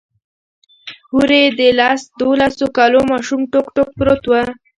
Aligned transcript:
هورې 1.11 1.41
د 1.59 1.61
لس 1.79 2.01
دولسو 2.19 2.65
کالو 2.77 2.99
ماشوم 3.11 3.41
ټوک 3.51 3.67
ټوک 3.75 3.89
پروت 3.97 4.23
و. 4.27 4.33